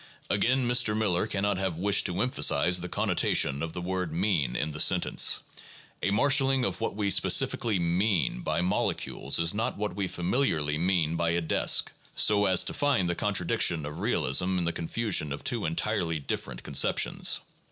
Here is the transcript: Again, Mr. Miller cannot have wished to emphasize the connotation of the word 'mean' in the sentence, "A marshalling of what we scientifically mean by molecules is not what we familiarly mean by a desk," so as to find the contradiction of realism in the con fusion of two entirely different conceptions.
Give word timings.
Again, 0.31 0.67
Mr. 0.67 0.97
Miller 0.97 1.27
cannot 1.27 1.59
have 1.59 1.77
wished 1.77 2.07
to 2.07 2.23
emphasize 2.23 2.81
the 2.81 2.89
connotation 2.89 3.61
of 3.61 3.73
the 3.73 3.81
word 3.81 4.11
'mean' 4.11 4.55
in 4.55 4.71
the 4.71 4.79
sentence, 4.79 5.41
"A 6.01 6.09
marshalling 6.09 6.65
of 6.65 6.81
what 6.81 6.95
we 6.95 7.11
scientifically 7.11 7.77
mean 7.77 8.41
by 8.41 8.61
molecules 8.61 9.37
is 9.37 9.53
not 9.53 9.77
what 9.77 9.95
we 9.95 10.07
familiarly 10.07 10.79
mean 10.79 11.17
by 11.17 11.29
a 11.29 11.39
desk," 11.41 11.91
so 12.15 12.47
as 12.47 12.63
to 12.63 12.73
find 12.73 13.07
the 13.07 13.13
contradiction 13.13 13.85
of 13.85 13.99
realism 13.99 14.57
in 14.57 14.65
the 14.65 14.73
con 14.73 14.87
fusion 14.87 15.31
of 15.31 15.43
two 15.43 15.67
entirely 15.67 16.17
different 16.19 16.63
conceptions. 16.63 17.39